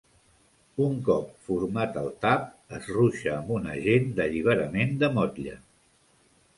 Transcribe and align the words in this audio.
Un 0.85 0.95
cop 1.09 1.27
format 1.49 2.01
el 2.03 2.09
tap, 2.25 2.49
es 2.79 2.89
ruixa 2.97 3.37
amb 3.37 3.55
un 3.61 3.71
agent 3.77 4.11
d'alliberament 4.19 5.01
de 5.05 5.15
motlle. 5.23 5.59